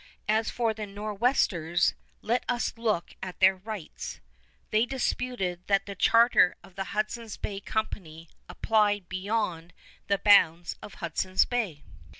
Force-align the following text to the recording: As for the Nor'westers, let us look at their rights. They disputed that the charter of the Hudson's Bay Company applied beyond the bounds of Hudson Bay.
As 0.27 0.49
for 0.49 0.73
the 0.73 0.87
Nor'westers, 0.87 1.93
let 2.23 2.43
us 2.49 2.73
look 2.75 3.13
at 3.21 3.39
their 3.39 3.57
rights. 3.57 4.19
They 4.71 4.87
disputed 4.87 5.61
that 5.67 5.85
the 5.85 5.93
charter 5.93 6.55
of 6.63 6.73
the 6.75 6.85
Hudson's 6.97 7.37
Bay 7.37 7.59
Company 7.59 8.27
applied 8.49 9.07
beyond 9.09 9.73
the 10.07 10.17
bounds 10.17 10.75
of 10.81 10.95
Hudson 10.95 11.37
Bay. 11.51 11.83